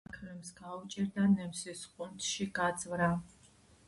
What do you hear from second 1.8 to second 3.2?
ყუნწში გაძვრა